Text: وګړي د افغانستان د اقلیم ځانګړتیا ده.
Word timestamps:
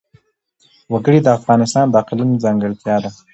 وګړي 0.93 1.19
د 1.23 1.27
افغانستان 1.37 1.85
د 1.89 1.95
اقلیم 2.03 2.31
ځانګړتیا 2.43 2.95
ده. 3.03 3.09